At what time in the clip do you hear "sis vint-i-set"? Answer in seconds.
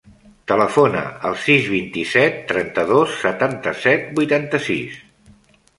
1.43-2.41